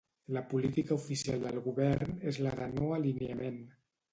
[0.35, 3.65] La política oficial del govern és la de no-alineament.